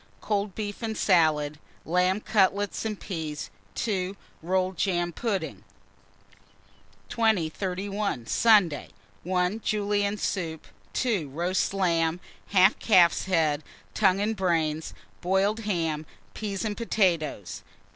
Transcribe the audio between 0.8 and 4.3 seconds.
and salad, lamb cutlets and peas. 2.